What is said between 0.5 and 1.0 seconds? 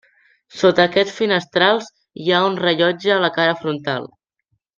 Sota